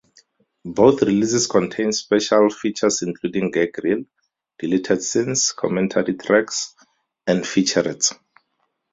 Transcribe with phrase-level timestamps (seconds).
[0.65, 4.05] Both releases contain special features including gag reel,
[4.57, 6.73] deleted scenes, commentary tracks,
[7.27, 8.11] and featurettes.